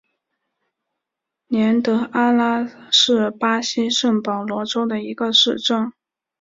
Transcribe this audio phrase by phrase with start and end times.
[1.45, 5.93] 年德阿拉是巴西圣保罗州的一个市镇。